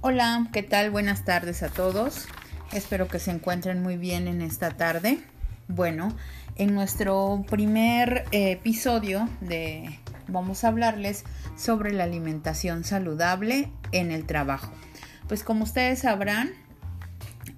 Hola, 0.00 0.46
¿qué 0.52 0.62
tal? 0.62 0.92
Buenas 0.92 1.24
tardes 1.24 1.64
a 1.64 1.70
todos. 1.70 2.28
Espero 2.72 3.08
que 3.08 3.18
se 3.18 3.32
encuentren 3.32 3.82
muy 3.82 3.96
bien 3.96 4.28
en 4.28 4.42
esta 4.42 4.76
tarde. 4.76 5.18
Bueno, 5.66 6.14
en 6.54 6.72
nuestro 6.72 7.44
primer 7.50 8.24
episodio 8.30 9.28
de 9.40 9.98
vamos 10.28 10.62
a 10.62 10.68
hablarles 10.68 11.24
sobre 11.56 11.92
la 11.92 12.04
alimentación 12.04 12.84
saludable 12.84 13.72
en 13.90 14.12
el 14.12 14.24
trabajo. 14.24 14.70
Pues 15.26 15.42
como 15.42 15.64
ustedes 15.64 15.98
sabrán, 15.98 16.52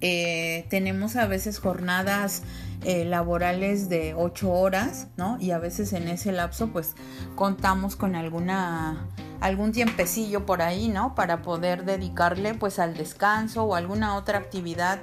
eh, 0.01 0.65
tenemos 0.71 1.17
a 1.17 1.27
veces 1.27 1.59
jornadas 1.59 2.41
eh, 2.83 3.05
laborales 3.05 3.87
de 3.87 4.15
8 4.15 4.51
horas, 4.51 5.09
¿no? 5.15 5.37
Y 5.39 5.51
a 5.51 5.59
veces 5.59 5.93
en 5.93 6.07
ese 6.07 6.31
lapso 6.31 6.71
pues 6.71 6.95
contamos 7.35 7.95
con 7.95 8.15
alguna 8.15 9.07
algún 9.41 9.73
tiempecillo 9.73 10.45
por 10.45 10.61
ahí, 10.61 10.87
¿no? 10.87 11.13
Para 11.15 11.41
poder 11.41 11.83
dedicarle 11.83 12.53
pues 12.53 12.79
al 12.79 12.95
descanso 12.95 13.63
o 13.63 13.75
alguna 13.75 14.15
otra 14.15 14.37
actividad 14.37 15.01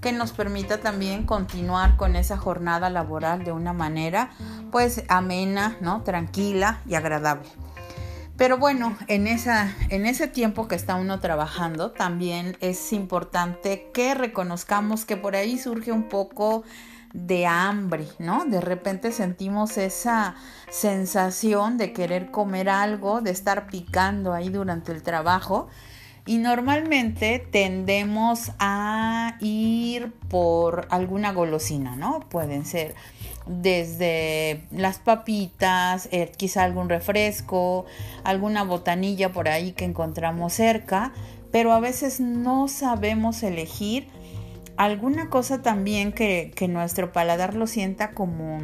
que 0.00 0.12
nos 0.12 0.32
permita 0.32 0.78
también 0.78 1.26
continuar 1.26 1.96
con 1.96 2.16
esa 2.16 2.38
jornada 2.38 2.88
laboral 2.88 3.44
de 3.44 3.52
una 3.52 3.72
manera 3.72 4.30
pues 4.70 5.04
amena, 5.08 5.76
¿no? 5.80 6.02
Tranquila 6.02 6.80
y 6.86 6.94
agradable. 6.94 7.48
Pero 8.40 8.56
bueno, 8.56 8.96
en, 9.06 9.26
esa, 9.26 9.76
en 9.90 10.06
ese 10.06 10.26
tiempo 10.26 10.66
que 10.66 10.74
está 10.74 10.94
uno 10.94 11.20
trabajando, 11.20 11.90
también 11.90 12.56
es 12.60 12.94
importante 12.94 13.90
que 13.92 14.14
reconozcamos 14.14 15.04
que 15.04 15.18
por 15.18 15.36
ahí 15.36 15.58
surge 15.58 15.92
un 15.92 16.04
poco 16.04 16.64
de 17.12 17.46
hambre, 17.46 18.06
¿no? 18.18 18.44
De 18.44 18.60
repente 18.60 19.12
sentimos 19.12 19.76
esa 19.78 20.34
sensación 20.70 21.78
de 21.78 21.92
querer 21.92 22.30
comer 22.30 22.68
algo, 22.68 23.20
de 23.20 23.30
estar 23.30 23.66
picando 23.66 24.32
ahí 24.32 24.48
durante 24.48 24.92
el 24.92 25.02
trabajo. 25.02 25.68
Y 26.26 26.38
normalmente 26.38 27.44
tendemos 27.50 28.52
a 28.58 29.36
ir 29.40 30.12
por 30.28 30.86
alguna 30.90 31.32
golosina, 31.32 31.96
¿no? 31.96 32.20
Pueden 32.28 32.64
ser 32.64 32.94
desde 33.46 34.64
las 34.70 34.98
papitas, 34.98 36.08
eh, 36.12 36.30
quizá 36.36 36.62
algún 36.62 36.88
refresco, 36.88 37.86
alguna 38.22 38.62
botanilla 38.62 39.32
por 39.32 39.48
ahí 39.48 39.72
que 39.72 39.84
encontramos 39.84 40.52
cerca, 40.52 41.12
pero 41.50 41.72
a 41.72 41.80
veces 41.80 42.20
no 42.20 42.68
sabemos 42.68 43.42
elegir 43.42 44.08
alguna 44.80 45.28
cosa 45.28 45.60
también 45.60 46.12
que, 46.12 46.54
nuestro 46.70 47.12
paladar 47.12 47.54
lo 47.54 47.66
sienta 47.66 48.12
como 48.12 48.60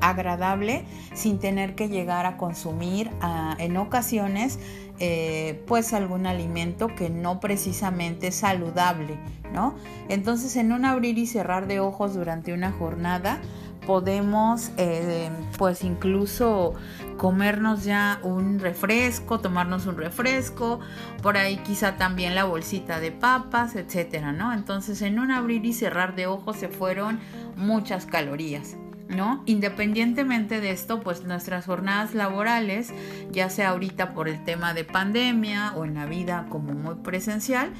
agradable 0.00 0.84
sin 1.14 1.40
tener 1.40 1.74
que 1.74 1.88
llegar 1.88 2.26
a 2.26 2.36
consumir 2.36 3.10
en 3.58 3.76
ocasiones 3.76 4.60
eh, 5.00 5.60
pues 5.66 5.94
algún 5.94 6.26
alimento 6.26 6.86
que 6.86 7.10
no 7.10 7.40
precisamente 7.40 8.28
es 8.28 8.36
saludable, 8.36 9.18
¿no? 9.52 9.74
Entonces 10.08 10.54
en 10.54 10.70
un 10.70 10.84
abrir 10.84 11.18
y 11.18 11.26
cerrar 11.26 11.66
de 11.66 11.80
ojos 11.80 12.14
durante 12.14 12.52
una 12.52 12.70
jornada 12.70 13.40
podemos 13.86 14.70
eh, 14.76 15.30
pues 15.58 15.84
incluso 15.84 16.74
comernos 17.16 17.84
ya 17.84 18.18
un 18.22 18.58
refresco, 18.58 19.40
tomarnos 19.40 19.86
un 19.86 19.96
refresco, 19.96 20.80
por 21.22 21.36
ahí 21.36 21.58
quizá 21.58 21.96
también 21.96 22.34
la 22.34 22.44
bolsita 22.44 23.00
de 23.00 23.12
papas, 23.12 23.76
etcétera, 23.76 24.32
¿no? 24.32 24.52
Entonces 24.52 25.02
en 25.02 25.18
un 25.18 25.30
abrir 25.30 25.64
y 25.64 25.72
cerrar 25.72 26.14
de 26.16 26.26
ojos 26.26 26.56
se 26.56 26.68
fueron 26.68 27.20
muchas 27.56 28.06
calorías. 28.06 28.76
¿No? 29.08 29.42
Independientemente 29.44 30.62
de 30.62 30.70
esto, 30.70 31.00
pues 31.00 31.24
nuestras 31.24 31.66
jornadas 31.66 32.14
laborales, 32.14 32.94
ya 33.30 33.50
sea 33.50 33.70
ahorita 33.70 34.14
por 34.14 34.26
el 34.26 34.42
tema 34.42 34.72
de 34.72 34.84
pandemia 34.84 35.74
o 35.76 35.84
en 35.84 35.96
la 35.96 36.06
vida 36.06 36.46
como 36.48 36.72
muy 36.72 36.94
presencial, 36.94 37.72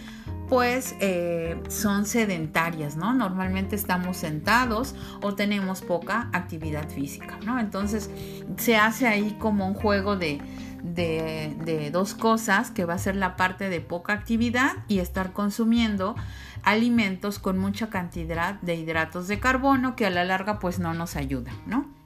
pues 0.52 0.96
eh, 1.00 1.58
son 1.68 2.04
sedentarias, 2.04 2.94
¿no? 2.94 3.14
Normalmente 3.14 3.74
estamos 3.74 4.18
sentados 4.18 4.94
o 5.22 5.34
tenemos 5.34 5.80
poca 5.80 6.28
actividad 6.34 6.90
física, 6.90 7.38
¿no? 7.46 7.58
Entonces 7.58 8.10
se 8.58 8.76
hace 8.76 9.06
ahí 9.06 9.34
como 9.38 9.66
un 9.66 9.72
juego 9.72 10.16
de, 10.16 10.42
de, 10.82 11.90
dos 11.90 12.12
cosas, 12.12 12.70
que 12.70 12.84
va 12.84 12.92
a 12.92 12.98
ser 12.98 13.16
la 13.16 13.34
parte 13.34 13.70
de 13.70 13.80
poca 13.80 14.12
actividad 14.12 14.72
y 14.88 14.98
estar 14.98 15.32
consumiendo 15.32 16.16
alimentos 16.62 17.38
con 17.38 17.56
mucha 17.56 17.88
cantidad 17.88 18.60
de 18.60 18.74
hidratos 18.74 19.28
de 19.28 19.40
carbono 19.40 19.96
que 19.96 20.04
a 20.04 20.10
la 20.10 20.22
larga 20.22 20.58
pues 20.58 20.78
no 20.78 20.92
nos 20.92 21.16
ayudan, 21.16 21.54
¿no? 21.64 22.01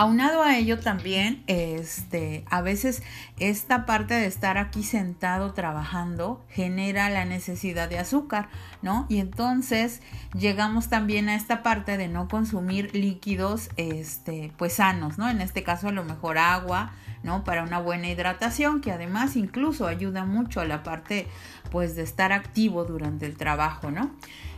Aunado 0.00 0.42
a 0.42 0.56
ello 0.56 0.78
también, 0.78 1.42
este, 1.46 2.42
a 2.48 2.62
veces 2.62 3.02
esta 3.38 3.84
parte 3.84 4.14
de 4.14 4.24
estar 4.24 4.56
aquí 4.56 4.82
sentado 4.82 5.52
trabajando 5.52 6.42
genera 6.48 7.10
la 7.10 7.26
necesidad 7.26 7.86
de 7.86 7.98
azúcar, 7.98 8.48
¿no? 8.80 9.04
Y 9.10 9.18
entonces 9.18 10.00
llegamos 10.32 10.88
también 10.88 11.28
a 11.28 11.34
esta 11.34 11.62
parte 11.62 11.98
de 11.98 12.08
no 12.08 12.28
consumir 12.28 12.94
líquidos, 12.94 13.68
este, 13.76 14.54
pues 14.56 14.72
sanos, 14.72 15.18
¿no? 15.18 15.28
En 15.28 15.42
este 15.42 15.64
caso 15.64 15.88
a 15.88 15.92
lo 15.92 16.02
mejor 16.02 16.38
agua, 16.38 16.92
¿no? 17.22 17.44
Para 17.44 17.62
una 17.62 17.78
buena 17.78 18.08
hidratación, 18.08 18.80
que 18.80 18.92
además 18.92 19.36
incluso 19.36 19.86
ayuda 19.86 20.24
mucho 20.24 20.62
a 20.62 20.64
la 20.64 20.82
parte, 20.82 21.26
pues, 21.70 21.94
de 21.94 22.04
estar 22.04 22.32
activo 22.32 22.86
durante 22.86 23.26
el 23.26 23.36
trabajo, 23.36 23.90
¿no? 23.90 24.12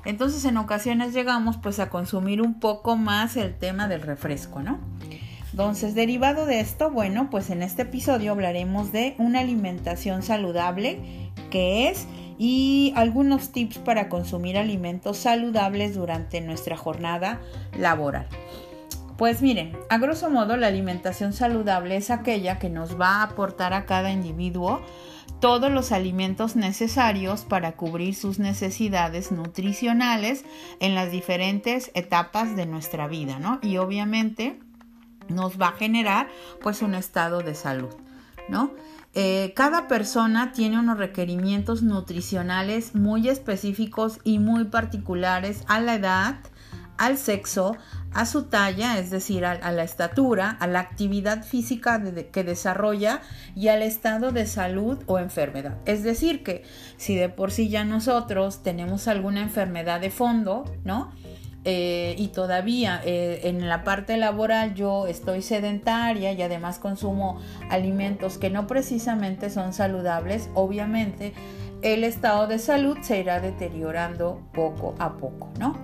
Entonces 0.04 0.44
en 0.44 0.56
ocasiones 0.56 1.14
llegamos 1.14 1.56
pues 1.56 1.80
a 1.80 1.88
consumir 1.88 2.42
un 2.42 2.60
poco 2.60 2.96
más 2.96 3.36
el 3.36 3.56
tema 3.56 3.88
del 3.88 4.02
refresco, 4.02 4.62
¿no? 4.62 4.78
Entonces, 5.52 5.94
derivado 5.94 6.46
de 6.46 6.60
esto, 6.60 6.90
bueno, 6.90 7.28
pues 7.30 7.50
en 7.50 7.62
este 7.62 7.82
episodio 7.82 8.32
hablaremos 8.32 8.90
de 8.90 9.14
una 9.18 9.40
alimentación 9.40 10.22
saludable, 10.22 10.98
que 11.50 11.88
es, 11.88 12.06
y 12.38 12.94
algunos 12.96 13.52
tips 13.52 13.78
para 13.78 14.08
consumir 14.08 14.56
alimentos 14.56 15.18
saludables 15.18 15.94
durante 15.94 16.40
nuestra 16.40 16.78
jornada 16.78 17.40
laboral. 17.78 18.26
Pues 19.18 19.42
miren, 19.42 19.76
a 19.90 19.98
grosso 19.98 20.30
modo 20.30 20.56
la 20.56 20.68
alimentación 20.68 21.34
saludable 21.34 21.96
es 21.96 22.10
aquella 22.10 22.58
que 22.58 22.70
nos 22.70 22.98
va 22.98 23.16
a 23.16 23.22
aportar 23.24 23.74
a 23.74 23.84
cada 23.84 24.10
individuo 24.10 24.80
todos 25.38 25.70
los 25.70 25.92
alimentos 25.92 26.56
necesarios 26.56 27.42
para 27.42 27.72
cubrir 27.72 28.14
sus 28.14 28.38
necesidades 28.38 29.32
nutricionales 29.32 30.44
en 30.80 30.94
las 30.94 31.10
diferentes 31.10 31.90
etapas 31.94 32.56
de 32.56 32.64
nuestra 32.64 33.06
vida, 33.06 33.38
¿no? 33.38 33.58
Y 33.60 33.76
obviamente 33.76 34.58
nos 35.32 35.60
va 35.60 35.68
a 35.68 35.72
generar 35.72 36.28
pues 36.62 36.82
un 36.82 36.94
estado 36.94 37.40
de 37.40 37.54
salud, 37.54 37.94
¿no? 38.48 38.72
Eh, 39.14 39.52
cada 39.54 39.88
persona 39.88 40.52
tiene 40.52 40.78
unos 40.78 40.96
requerimientos 40.96 41.82
nutricionales 41.82 42.94
muy 42.94 43.28
específicos 43.28 44.18
y 44.24 44.38
muy 44.38 44.64
particulares 44.64 45.64
a 45.68 45.80
la 45.80 45.96
edad, 45.96 46.36
al 46.96 47.18
sexo, 47.18 47.76
a 48.14 48.24
su 48.26 48.44
talla, 48.44 48.98
es 48.98 49.10
decir, 49.10 49.44
a, 49.44 49.72
la 49.72 49.82
estatura, 49.82 50.50
a 50.60 50.66
la 50.66 50.80
actividad 50.80 51.44
física 51.44 52.02
que 52.30 52.44
desarrolla 52.44 53.20
y 53.54 53.68
al 53.68 53.82
estado 53.82 54.32
de 54.32 54.46
salud 54.46 54.98
o 55.06 55.18
enfermedad. 55.18 55.76
Es 55.84 56.02
decir, 56.02 56.42
que 56.42 56.62
si 56.96 57.14
de 57.16 57.28
por 57.28 57.50
sí 57.50 57.68
ya 57.68 57.84
nosotros 57.84 58.62
tenemos 58.62 59.08
alguna 59.08 59.40
enfermedad 59.40 60.00
de 60.00 60.10
fondo, 60.10 60.64
¿no? 60.84 61.10
Eh, 61.64 62.16
y 62.18 62.28
todavía 62.28 63.00
eh, 63.04 63.42
en 63.44 63.68
la 63.68 63.84
parte 63.84 64.16
laboral 64.16 64.74
yo 64.74 65.06
estoy 65.06 65.42
sedentaria 65.42 66.32
y 66.32 66.42
además 66.42 66.80
consumo 66.80 67.38
alimentos 67.70 68.36
que 68.36 68.50
no 68.50 68.66
precisamente 68.66 69.48
son 69.48 69.72
saludables, 69.72 70.50
obviamente 70.54 71.32
el 71.82 72.02
estado 72.02 72.48
de 72.48 72.58
salud 72.58 72.98
se 73.02 73.20
irá 73.20 73.40
deteriorando 73.40 74.40
poco 74.52 74.96
a 74.98 75.16
poco, 75.16 75.50
¿no? 75.60 75.76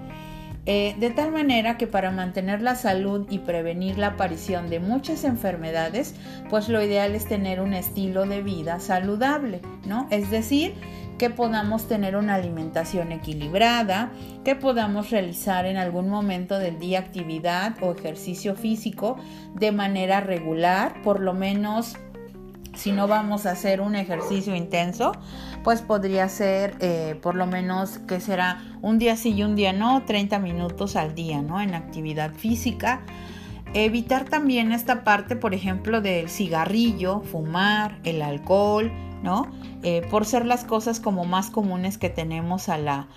Eh, 0.71 0.95
de 0.99 1.09
tal 1.09 1.33
manera 1.33 1.79
que 1.79 1.87
para 1.87 2.11
mantener 2.11 2.61
la 2.61 2.75
salud 2.75 3.27
y 3.31 3.39
prevenir 3.39 3.97
la 3.97 4.09
aparición 4.09 4.69
de 4.69 4.81
muchas 4.81 5.25
enfermedades, 5.25 6.15
pues 6.51 6.69
lo 6.69 6.83
ideal 6.83 7.15
es 7.15 7.27
tener 7.27 7.61
un 7.61 7.73
estilo 7.73 8.27
de 8.27 8.43
vida 8.43 8.79
saludable, 8.79 9.63
¿no? 9.87 10.07
Es 10.11 10.31
decir, 10.31 10.75
que 11.19 11.31
podamos 11.31 11.89
tener 11.89 12.17
una 12.17 12.35
alimentación 12.35 13.13
equilibrada, 13.13 14.13
que 14.45 14.55
podamos 14.55 15.11
realizar 15.11 15.67
en 15.67 15.77
algún 15.77 16.09
momento 16.09 16.59
del 16.59 16.79
día 16.79 17.01
actividad 17.01 17.75
o 17.83 17.93
ejercicio 17.93 18.55
físico 18.55 19.17
de 19.55 19.73
manera 19.73 20.21
regular, 20.21 21.03
por 21.03 21.21
lo 21.21 21.35
menos 21.35 21.97
si 22.75 22.93
no 22.93 23.09
vamos 23.09 23.45
a 23.45 23.51
hacer 23.51 23.81
un 23.81 23.97
ejercicio 23.97 24.55
intenso, 24.55 25.13
pues 25.65 25.83
podría 25.83 26.29
ser 26.29 26.77
eh, 26.79 27.19
por 27.21 27.35
lo 27.35 27.45
menos 27.47 27.99
que 27.99 28.21
será 28.21 28.63
un 28.83 28.99
día 28.99 29.17
sí 29.17 29.35
y 29.35 29.43
un 29.43 29.57
día 29.57 29.73
no, 29.73 30.05
30 30.05 30.39
minutos 30.39 30.95
al 30.95 31.17
día, 31.17 31.43
¿no? 31.43 31.61
En 31.61 31.75
actividad 31.75 32.33
física. 32.35 33.03
Evitar 33.75 34.25
también 34.25 34.71
esta 34.71 35.03
parte, 35.03 35.35
por 35.35 35.55
ejemplo, 35.55 36.01
del 36.01 36.31
cigarrillo, 36.31 37.21
fumar, 37.21 37.99
el 38.05 38.23
alcohol, 38.23 38.93
Eh, 39.83 40.07
por 40.11 40.25
ser 40.25 40.47
las 40.47 40.65
cosas 40.65 41.01
como 41.01 41.25
más 41.25 41.51
comunes 41.51 41.99
que 41.99 42.09
tenemos 42.09 42.69
a 42.69 42.79
la, 42.79 43.09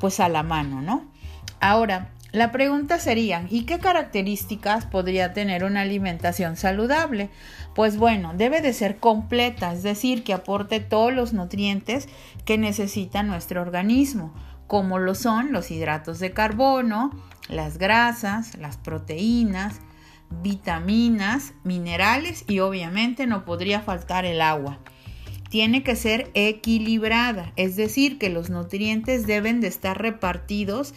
pues 0.00 0.20
a 0.20 0.28
la 0.28 0.42
mano, 0.42 0.82
¿no? 0.82 1.04
Ahora, 1.60 2.10
La 2.32 2.52
pregunta 2.52 3.00
sería, 3.00 3.44
¿y 3.50 3.64
qué 3.64 3.80
características 3.80 4.86
podría 4.86 5.32
tener 5.32 5.64
una 5.64 5.80
alimentación 5.80 6.56
saludable? 6.56 7.28
Pues 7.74 7.96
bueno, 7.96 8.34
debe 8.36 8.60
de 8.60 8.72
ser 8.72 8.98
completa, 8.98 9.72
es 9.72 9.82
decir, 9.82 10.22
que 10.22 10.32
aporte 10.32 10.78
todos 10.78 11.12
los 11.12 11.32
nutrientes 11.32 12.08
que 12.44 12.56
necesita 12.56 13.24
nuestro 13.24 13.60
organismo, 13.62 14.32
como 14.68 15.00
lo 15.00 15.16
son 15.16 15.50
los 15.50 15.72
hidratos 15.72 16.20
de 16.20 16.30
carbono, 16.30 17.10
las 17.48 17.78
grasas, 17.78 18.56
las 18.56 18.76
proteínas, 18.76 19.80
vitaminas, 20.30 21.54
minerales 21.64 22.44
y 22.46 22.60
obviamente 22.60 23.26
no 23.26 23.44
podría 23.44 23.80
faltar 23.80 24.24
el 24.24 24.40
agua. 24.40 24.78
Tiene 25.50 25.82
que 25.82 25.96
ser 25.96 26.30
equilibrada, 26.32 27.52
es 27.56 27.76
decir, 27.76 28.18
que 28.18 28.30
los 28.30 28.48
nutrientes 28.48 29.26
deben 29.26 29.60
de 29.60 29.68
estar 29.68 30.00
repartidos 30.00 30.94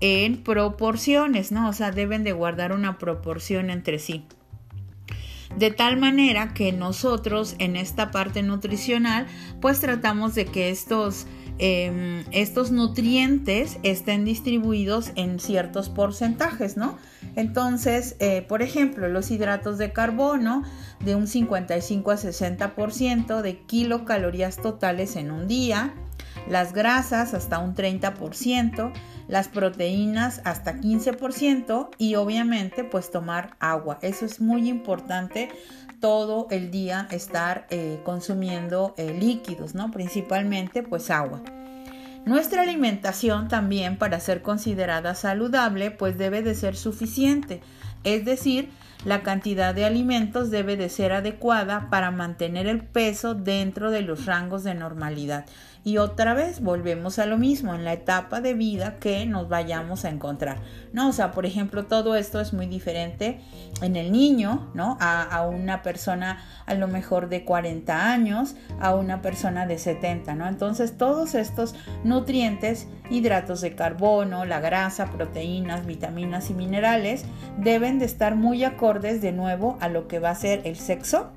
en 0.00 0.42
proporciones, 0.42 1.52
¿no? 1.52 1.68
O 1.68 1.72
sea, 1.72 1.92
deben 1.92 2.24
de 2.24 2.32
guardar 2.32 2.72
una 2.72 2.98
proporción 2.98 3.70
entre 3.70 3.98
sí. 3.98 4.24
De 5.56 5.70
tal 5.70 5.98
manera 5.98 6.54
que 6.54 6.72
nosotros 6.72 7.54
en 7.58 7.76
esta 7.76 8.10
parte 8.10 8.42
nutricional, 8.42 9.26
pues 9.60 9.80
tratamos 9.80 10.34
de 10.34 10.46
que 10.46 10.70
estos 10.70 11.26
Em, 11.64 12.24
estos 12.32 12.72
nutrientes 12.72 13.78
estén 13.84 14.24
distribuidos 14.24 15.12
en 15.14 15.38
ciertos 15.38 15.90
porcentajes, 15.90 16.76
¿no? 16.76 16.98
Entonces, 17.36 18.16
eh, 18.18 18.42
por 18.42 18.62
ejemplo, 18.62 19.08
los 19.08 19.30
hidratos 19.30 19.78
de 19.78 19.92
carbono 19.92 20.64
de 21.04 21.14
un 21.14 21.28
55 21.28 22.10
a 22.10 22.16
60% 22.16 23.42
de 23.42 23.58
kilocalorías 23.60 24.56
totales 24.56 25.14
en 25.14 25.30
un 25.30 25.46
día, 25.46 25.94
las 26.48 26.72
grasas 26.72 27.32
hasta 27.32 27.60
un 27.60 27.76
30%, 27.76 28.92
las 29.28 29.46
proteínas 29.46 30.40
hasta 30.44 30.80
15% 30.80 31.90
y 31.96 32.16
obviamente 32.16 32.82
pues 32.82 33.12
tomar 33.12 33.56
agua. 33.60 34.00
Eso 34.02 34.26
es 34.26 34.40
muy 34.40 34.68
importante 34.68 35.48
todo 36.02 36.48
el 36.50 36.72
día 36.72 37.06
estar 37.12 37.64
eh, 37.70 38.00
consumiendo 38.04 38.92
eh, 38.98 39.16
líquidos, 39.18 39.76
¿no? 39.76 39.92
Principalmente 39.92 40.82
pues 40.82 41.10
agua. 41.10 41.40
Nuestra 42.26 42.62
alimentación 42.62 43.46
también 43.46 43.96
para 43.96 44.18
ser 44.18 44.42
considerada 44.42 45.14
saludable 45.14 45.92
pues 45.92 46.18
debe 46.18 46.42
de 46.42 46.56
ser 46.56 46.76
suficiente, 46.76 47.60
es 48.02 48.24
decir, 48.24 48.68
la 49.04 49.22
cantidad 49.22 49.74
de 49.74 49.84
alimentos 49.84 50.50
debe 50.50 50.76
de 50.76 50.88
ser 50.88 51.12
adecuada 51.12 51.88
para 51.88 52.10
mantener 52.10 52.66
el 52.66 52.82
peso 52.82 53.34
dentro 53.34 53.92
de 53.92 54.02
los 54.02 54.26
rangos 54.26 54.64
de 54.64 54.74
normalidad. 54.74 55.46
Y 55.84 55.98
otra 55.98 56.34
vez 56.34 56.60
volvemos 56.60 57.18
a 57.18 57.26
lo 57.26 57.38
mismo 57.38 57.74
en 57.74 57.84
la 57.84 57.92
etapa 57.92 58.40
de 58.40 58.54
vida 58.54 58.96
que 59.00 59.26
nos 59.26 59.48
vayamos 59.48 60.04
a 60.04 60.10
encontrar. 60.10 60.58
¿no? 60.92 61.08
O 61.08 61.12
sea, 61.12 61.32
por 61.32 61.46
ejemplo, 61.46 61.86
todo 61.86 62.14
esto 62.14 62.40
es 62.40 62.52
muy 62.52 62.66
diferente 62.66 63.40
en 63.80 63.96
el 63.96 64.12
niño, 64.12 64.70
¿no? 64.74 64.96
A, 65.00 65.22
a, 65.22 65.48
una 65.48 65.82
persona 65.82 66.42
a 66.66 66.74
lo 66.74 66.86
mejor 66.86 67.28
de 67.28 67.44
40 67.44 68.12
años, 68.12 68.54
a 68.80 68.94
una 68.94 69.22
persona 69.22 69.66
de 69.66 69.78
70, 69.78 70.34
¿no? 70.34 70.46
Entonces, 70.46 70.96
todos 70.96 71.34
estos 71.34 71.74
nutrientes, 72.04 72.86
hidratos 73.10 73.60
de 73.60 73.74
carbono, 73.74 74.44
la 74.44 74.60
grasa, 74.60 75.06
proteínas, 75.06 75.86
vitaminas 75.86 76.50
y 76.50 76.54
minerales, 76.54 77.24
deben 77.58 77.98
de 77.98 78.04
estar 78.04 78.36
muy 78.36 78.64
acordes 78.64 79.20
de 79.20 79.32
nuevo 79.32 79.78
a 79.80 79.88
lo 79.88 80.06
que 80.08 80.18
va 80.18 80.30
a 80.30 80.34
ser 80.34 80.60
el 80.64 80.76
sexo 80.76 81.32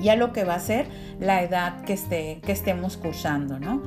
y 0.00 0.08
a 0.08 0.16
lo 0.16 0.32
que 0.32 0.44
va 0.44 0.54
a 0.54 0.60
ser 0.60 0.86
la 1.20 1.42
edad 1.42 1.82
que, 1.82 1.94
esté, 1.94 2.40
que 2.44 2.52
estemos 2.52 2.96
cursando, 2.96 3.58
¿no? 3.58 3.82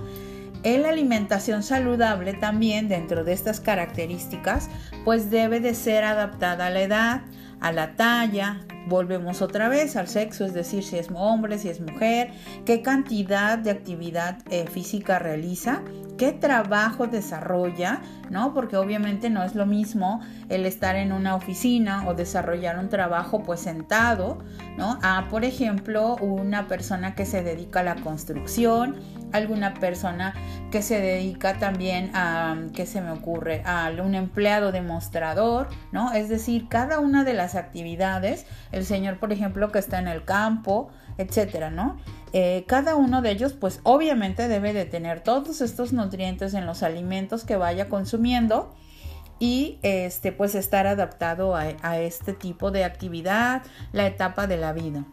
En 0.63 0.83
la 0.83 0.89
alimentación 0.89 1.63
saludable 1.63 2.33
también 2.33 2.87
dentro 2.87 3.23
de 3.23 3.33
estas 3.33 3.59
características 3.59 4.69
pues 5.03 5.31
debe 5.31 5.59
de 5.59 5.73
ser 5.73 6.03
adaptada 6.03 6.67
a 6.67 6.69
la 6.69 6.81
edad, 6.81 7.21
a 7.59 7.71
la 7.71 7.95
talla, 7.95 8.61
volvemos 8.87 9.41
otra 9.41 9.69
vez 9.69 9.95
al 9.95 10.07
sexo, 10.07 10.45
es 10.45 10.53
decir, 10.53 10.83
si 10.83 10.97
es 10.97 11.09
hombre, 11.13 11.57
si 11.57 11.69
es 11.69 11.79
mujer, 11.79 12.31
qué 12.65 12.81
cantidad 12.81 13.57
de 13.57 13.71
actividad 13.71 14.39
eh, 14.51 14.65
física 14.67 15.19
realiza, 15.19 15.81
qué 16.21 16.33
trabajo 16.33 17.07
desarrolla, 17.07 17.99
¿no? 18.29 18.53
Porque 18.53 18.77
obviamente 18.77 19.31
no 19.31 19.41
es 19.41 19.55
lo 19.55 19.65
mismo 19.65 20.21
el 20.49 20.67
estar 20.67 20.95
en 20.95 21.13
una 21.13 21.33
oficina 21.33 22.07
o 22.07 22.13
desarrollar 22.13 22.77
un 22.77 22.89
trabajo 22.89 23.41
pues 23.41 23.61
sentado, 23.61 24.37
¿no? 24.77 24.99
A, 25.01 25.29
por 25.31 25.45
ejemplo, 25.45 26.17
una 26.17 26.67
persona 26.67 27.15
que 27.15 27.25
se 27.25 27.41
dedica 27.41 27.79
a 27.79 27.83
la 27.83 27.95
construcción, 27.95 28.97
alguna 29.31 29.73
persona 29.73 30.33
que 30.71 30.81
se 30.81 30.99
dedica 30.99 31.57
también 31.59 32.11
a, 32.13 32.55
¿qué 32.73 32.85
se 32.85 33.01
me 33.01 33.11
ocurre? 33.11 33.61
A 33.65 33.91
un 34.03 34.15
empleado 34.15 34.71
demostrador, 34.71 35.69
¿no? 35.91 36.13
Es 36.13 36.29
decir, 36.29 36.67
cada 36.69 36.99
una 36.99 37.23
de 37.23 37.33
las 37.33 37.55
actividades, 37.55 38.45
el 38.71 38.85
señor, 38.85 39.19
por 39.19 39.31
ejemplo, 39.31 39.71
que 39.71 39.79
está 39.79 39.99
en 39.99 40.07
el 40.07 40.23
campo, 40.23 40.89
etcétera, 41.17 41.69
¿no? 41.69 41.97
Eh, 42.33 42.63
cada 42.67 42.95
uno 42.95 43.21
de 43.21 43.31
ellos, 43.31 43.53
pues 43.53 43.81
obviamente 43.83 44.47
debe 44.47 44.73
de 44.73 44.85
tener 44.85 45.21
todos 45.21 45.61
estos 45.61 45.91
nutrientes 45.91 46.53
en 46.53 46.65
los 46.65 46.81
alimentos 46.83 47.43
que 47.43 47.57
vaya 47.57 47.89
consumiendo 47.89 48.73
y 49.37 49.79
este, 49.81 50.31
pues 50.31 50.55
estar 50.55 50.87
adaptado 50.87 51.55
a 51.55 51.99
este 51.99 52.33
tipo 52.33 52.71
de 52.71 52.83
actividad, 52.85 53.63
la 53.91 54.05
etapa 54.05 54.45
de 54.47 54.57
la 54.57 54.71
vida. 54.71 55.03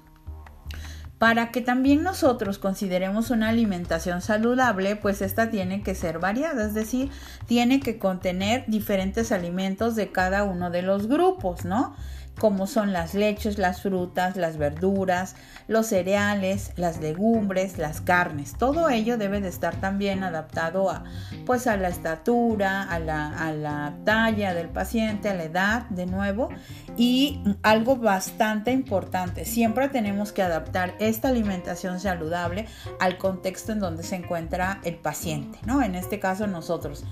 Para 1.19 1.51
que 1.51 1.61
también 1.61 2.05
nosotros 2.05 2.59
consideremos 2.59 3.31
una 3.31 3.49
alimentación 3.49 4.23
saludable, 4.23 4.95
pues 4.95 5.21
esta 5.21 5.51
tiene 5.51 5.83
que 5.83 5.97
ser 5.97 6.21
variada, 6.21 6.65
es 6.67 6.75
decir, 6.75 7.11
tiene 7.47 7.81
que 7.81 7.99
contener 7.99 8.65
diferentes 8.69 9.33
alimentos 9.33 9.97
de 9.97 10.13
cada 10.13 10.45
uno 10.45 10.71
de 10.71 10.83
los 10.83 11.09
grupos, 11.09 11.65
¿no? 11.65 11.97
Como 12.39 12.67
son 12.67 12.93
las 12.93 13.15
leches, 13.15 13.59
las 13.59 13.83
frutas, 13.83 14.37
las 14.37 14.57
verduras, 14.57 15.37
los 15.67 15.87
cereales, 15.87 16.73
las 16.77 17.01
legumbres, 17.01 17.79
las 17.79 18.01
carnes. 18.01 18.55
Todo 18.59 18.89
ello 18.89 19.19
debe 19.19 19.41
de 19.41 19.49
estar 19.49 19.77
también 19.77 20.23
adaptado 20.23 20.91
a, 20.91 21.05
pues 21.47 21.67
a 21.67 21.77
la 21.77 21.89
estatura, 21.89 22.83
a 22.83 22.99
la, 22.99 23.29
a 23.29 23.53
la 23.53 23.95
talla 24.05 24.55
del 24.55 24.69
paciente, 24.69 25.29
a 25.29 25.35
la 25.35 25.45
edad, 25.45 25.83
de 25.91 26.07
nuevo. 26.07 26.49
Y 26.97 27.43
algo 27.63 27.97
bastante 27.97 28.71
importante, 28.73 29.45
siempre 29.45 29.89
tenemos 29.89 30.33
que 30.33 30.43
adaptar 30.43 30.95
esta 30.99 31.29
alimentación 31.29 32.01
saludable 32.01 32.67
al 33.01 33.19
contexto 33.19 33.73
en 33.73 33.81
donde 33.81 34.03
se 34.03 34.17
encuentra 34.17 34.81
el 34.85 34.97
paciente, 34.97 35.59
¿no? 35.67 35.83
En 35.83 35.95
este 35.95 36.19
caso 36.19 36.47
nosotros. 36.47 37.05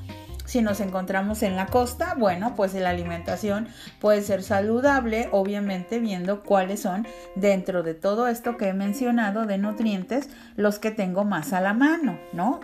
Si 0.46 0.62
nos 0.62 0.80
encontramos 0.80 1.42
en 1.42 1.56
la 1.56 1.66
costa, 1.66 2.14
bueno, 2.16 2.54
pues 2.54 2.72
la 2.74 2.90
alimentación 2.90 3.68
puede 4.00 4.22
ser 4.22 4.42
saludable, 4.42 5.28
obviamente 5.32 5.98
viendo 5.98 6.42
cuáles 6.42 6.80
son 6.80 7.06
dentro 7.34 7.82
de 7.82 7.94
todo 7.94 8.28
esto 8.28 8.56
que 8.56 8.68
he 8.68 8.72
mencionado 8.72 9.44
de 9.44 9.58
nutrientes 9.58 10.28
los 10.54 10.78
que 10.78 10.92
tengo 10.92 11.24
más 11.24 11.52
a 11.52 11.60
la 11.60 11.74
mano, 11.74 12.18
¿no? 12.32 12.60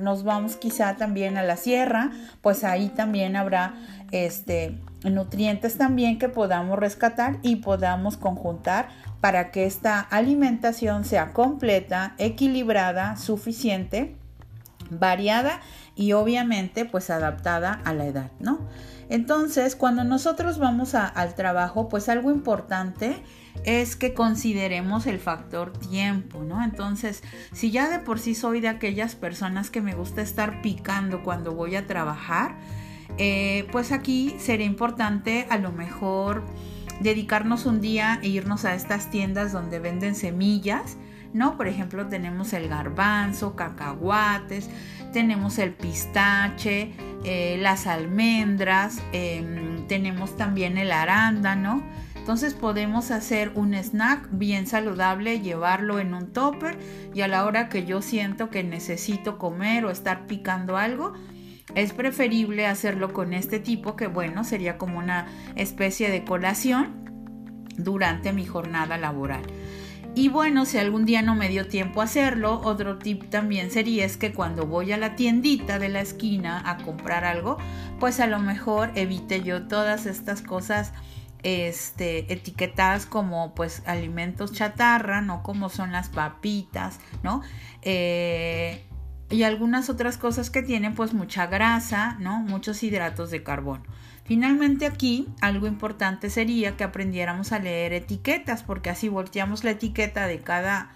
Nos 0.00 0.24
vamos 0.24 0.56
quizá 0.56 0.96
también 0.96 1.36
a 1.36 1.42
la 1.42 1.56
sierra, 1.56 2.10
pues 2.40 2.64
ahí 2.64 2.88
también 2.88 3.36
habrá 3.36 3.74
este 4.12 4.78
nutrientes 5.04 5.76
también 5.78 6.18
que 6.18 6.28
podamos 6.28 6.78
rescatar 6.78 7.36
y 7.42 7.56
podamos 7.56 8.16
conjuntar 8.16 8.88
para 9.20 9.50
que 9.50 9.66
esta 9.66 10.00
alimentación 10.00 11.04
sea 11.04 11.32
completa, 11.32 12.14
equilibrada, 12.18 13.16
suficiente, 13.16 14.16
variada 14.90 15.60
y 15.96 16.12
obviamente 16.12 16.84
pues 16.84 17.10
adaptada 17.10 17.80
a 17.84 17.94
la 17.94 18.06
edad, 18.06 18.30
¿no? 18.38 18.68
Entonces, 19.08 19.76
cuando 19.76 20.04
nosotros 20.04 20.58
vamos 20.58 20.94
al 20.94 21.34
trabajo, 21.34 21.88
pues 21.88 22.08
algo 22.08 22.30
importante 22.30 23.22
es 23.64 23.96
que 23.96 24.14
consideremos 24.14 25.06
el 25.06 25.18
factor 25.18 25.72
tiempo, 25.72 26.42
¿no? 26.42 26.62
Entonces, 26.62 27.22
si 27.52 27.70
ya 27.70 27.88
de 27.88 28.00
por 28.00 28.18
sí 28.18 28.34
soy 28.34 28.60
de 28.60 28.68
aquellas 28.68 29.14
personas 29.14 29.70
que 29.70 29.80
me 29.80 29.94
gusta 29.94 30.22
estar 30.22 30.60
picando 30.60 31.22
cuando 31.22 31.54
voy 31.54 31.76
a 31.76 31.86
trabajar, 31.86 32.56
eh, 33.18 33.66
pues 33.72 33.92
aquí 33.92 34.34
sería 34.38 34.66
importante 34.66 35.46
a 35.50 35.56
lo 35.56 35.72
mejor 35.72 36.44
dedicarnos 37.00 37.64
un 37.64 37.80
día 37.80 38.18
e 38.22 38.28
irnos 38.28 38.64
a 38.64 38.74
estas 38.74 39.10
tiendas 39.10 39.52
donde 39.52 39.78
venden 39.78 40.14
semillas, 40.14 40.96
¿no? 41.32 41.56
Por 41.56 41.68
ejemplo, 41.68 42.06
tenemos 42.06 42.52
el 42.52 42.68
garbanzo, 42.68 43.56
cacahuates, 43.56 44.68
tenemos 45.12 45.58
el 45.58 45.72
pistache, 45.72 46.92
eh, 47.24 47.56
las 47.60 47.86
almendras, 47.86 49.02
em, 49.12 49.86
tenemos 49.86 50.36
también 50.36 50.78
el 50.78 50.92
arándano. 50.92 51.82
Entonces 52.14 52.54
podemos 52.54 53.10
hacer 53.12 53.52
un 53.54 53.72
snack 53.74 54.28
bien 54.32 54.66
saludable, 54.66 55.40
llevarlo 55.40 56.00
en 56.00 56.12
un 56.12 56.32
topper 56.32 56.76
y 57.14 57.20
a 57.20 57.28
la 57.28 57.44
hora 57.44 57.68
que 57.68 57.86
yo 57.86 58.02
siento 58.02 58.50
que 58.50 58.64
necesito 58.64 59.38
comer 59.38 59.84
o 59.84 59.90
estar 59.90 60.26
picando 60.26 60.76
algo, 60.76 61.12
es 61.74 61.92
preferible 61.92 62.66
hacerlo 62.66 63.12
con 63.12 63.32
este 63.32 63.60
tipo 63.60 63.96
que 63.96 64.06
bueno, 64.06 64.44
sería 64.44 64.76
como 64.76 64.98
una 64.98 65.26
especie 65.54 66.10
de 66.10 66.24
colación 66.24 67.06
durante 67.76 68.32
mi 68.32 68.44
jornada 68.44 68.98
laboral. 68.98 69.42
Y 70.16 70.30
bueno, 70.30 70.64
si 70.64 70.78
algún 70.78 71.04
día 71.04 71.20
no 71.20 71.34
me 71.34 71.50
dio 71.50 71.68
tiempo 71.68 72.00
a 72.00 72.04
hacerlo, 72.04 72.62
otro 72.64 72.96
tip 72.96 73.28
también 73.28 73.70
sería 73.70 74.06
es 74.06 74.16
que 74.16 74.32
cuando 74.32 74.64
voy 74.64 74.90
a 74.92 74.96
la 74.96 75.14
tiendita 75.14 75.78
de 75.78 75.90
la 75.90 76.00
esquina 76.00 76.62
a 76.64 76.78
comprar 76.78 77.26
algo, 77.26 77.58
pues 78.00 78.18
a 78.20 78.26
lo 78.26 78.38
mejor 78.38 78.92
evite 78.94 79.42
yo 79.42 79.68
todas 79.68 80.06
estas 80.06 80.40
cosas 80.40 80.94
este, 81.42 82.32
etiquetadas 82.32 83.04
como 83.04 83.54
pues 83.54 83.82
alimentos 83.84 84.54
chatarra, 84.54 85.20
¿no? 85.20 85.42
Como 85.42 85.68
son 85.68 85.92
las 85.92 86.08
papitas, 86.08 86.98
¿no? 87.22 87.42
Eh, 87.82 88.86
y 89.28 89.42
algunas 89.42 89.90
otras 89.90 90.16
cosas 90.16 90.48
que 90.48 90.62
tienen 90.62 90.94
pues 90.94 91.12
mucha 91.12 91.46
grasa, 91.46 92.16
¿no? 92.20 92.38
Muchos 92.38 92.82
hidratos 92.82 93.30
de 93.30 93.42
carbono. 93.42 93.84
Finalmente 94.26 94.86
aquí 94.86 95.28
algo 95.40 95.68
importante 95.68 96.30
sería 96.30 96.76
que 96.76 96.82
aprendiéramos 96.82 97.52
a 97.52 97.60
leer 97.60 97.92
etiquetas 97.92 98.64
porque 98.64 98.90
así 98.90 99.08
volteamos 99.08 99.62
la 99.62 99.70
etiqueta 99.70 100.26
de 100.26 100.40
cada, 100.40 100.90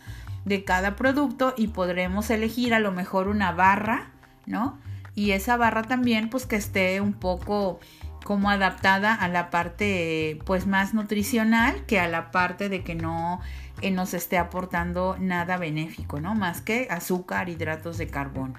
de 0.44 0.64
cada 0.64 0.96
producto 0.96 1.54
y 1.56 1.68
podremos 1.68 2.28
elegir 2.30 2.74
a 2.74 2.80
lo 2.80 2.90
mejor 2.90 3.28
una 3.28 3.52
barra, 3.52 4.10
¿no? 4.46 4.78
Y 5.14 5.30
esa 5.30 5.56
barra 5.56 5.82
también 5.82 6.28
pues 6.28 6.44
que 6.46 6.56
esté 6.56 7.00
un 7.00 7.12
poco 7.12 7.78
como 8.24 8.50
adaptada 8.50 9.14
a 9.14 9.28
la 9.28 9.48
parte 9.50 10.40
pues 10.44 10.66
más 10.66 10.92
nutricional 10.92 11.86
que 11.86 12.00
a 12.00 12.08
la 12.08 12.32
parte 12.32 12.68
de 12.68 12.82
que 12.82 12.96
no 12.96 13.40
eh, 13.80 13.92
nos 13.92 14.12
esté 14.12 14.38
aportando 14.38 15.16
nada 15.20 15.56
benéfico, 15.56 16.20
¿no? 16.20 16.34
Más 16.34 16.62
que 16.62 16.88
azúcar, 16.90 17.48
hidratos 17.48 17.96
de 17.96 18.08
carbono. 18.08 18.54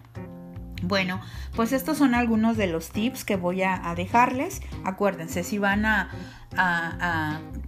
Bueno, 0.82 1.22
pues 1.56 1.74
estos 1.74 1.98
son 1.98 2.16
algunos 2.16 2.58
de 2.58 2.68
los 2.68 2.90
tips 2.90 3.24
que 3.24 3.36
voy 3.36 3.62
a, 3.62 3.94
dejarles. 3.96 4.62
Acuérdense, 4.84 5.44
si 5.44 5.58
van 5.58 5.86
a, 5.86 6.10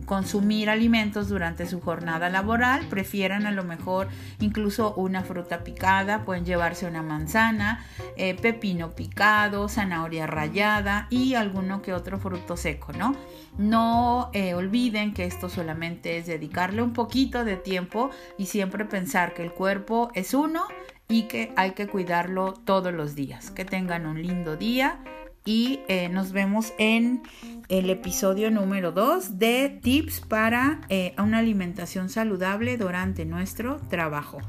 consumir 0.06 0.70
alimentos 0.70 1.30
durante 1.30 1.66
su 1.66 1.80
jornada 1.80 2.30
laboral, 2.30 2.86
prefieran 2.90 3.46
a 3.46 3.52
lo 3.52 3.64
mejor 3.64 4.10
incluso 4.42 4.94
una 4.96 5.24
fruta 5.24 5.64
picada, 5.64 6.26
pueden 6.26 6.44
llevarse 6.44 6.86
una 6.86 7.02
manzana, 7.02 7.86
eh, 8.18 8.36
pepino 8.36 8.92
picado, 8.92 9.70
zanahoria 9.70 10.28
rallada 10.28 11.08
y 11.10 11.36
alguno 11.36 11.82
que 11.82 11.94
otro 11.94 12.20
fruto 12.20 12.58
seco, 12.58 12.92
¿no? 12.92 13.16
No 13.58 14.30
eh, 14.34 14.54
olviden 14.54 15.14
que 15.14 15.24
esto 15.24 15.48
solamente 15.48 16.18
es 16.18 16.26
dedicarle 16.26 16.82
un 16.82 16.92
poquito 16.92 17.46
de 17.46 17.56
tiempo 17.56 18.10
y 18.38 18.48
siempre 18.48 18.84
pensar 18.84 19.34
que 19.34 19.44
el 19.44 19.54
cuerpo 19.54 20.12
es 20.14 20.34
uno 20.34 20.66
y 21.14 21.24
que 21.24 21.54
hay 21.56 21.74
que 21.74 21.86
cuidarlo 21.86 22.54
todos 22.54 22.92
los 22.92 23.14
días. 23.14 23.52
Que 23.52 23.66
tengan 23.66 24.08
un 24.08 24.20
lindo 24.20 24.58
día 24.58 24.98
y 25.46 25.82
eh, 25.88 26.10
nos 26.10 26.32
vemos 26.32 26.74
en 26.80 27.22
el 27.70 27.92
episodio 27.92 28.50
número 28.50 28.92
2 28.92 29.38
de 29.38 29.80
tips 29.84 30.22
para 30.22 30.82
eh, 30.90 31.14
una 31.20 31.38
alimentación 31.38 32.10
saludable 32.10 32.78
durante 32.78 33.26
nuestro 33.26 33.78
trabajo. 33.92 34.40